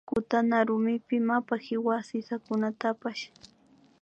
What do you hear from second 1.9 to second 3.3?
sisakunatapsh